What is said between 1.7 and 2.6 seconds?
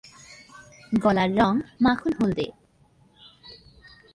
মাখন হলদে।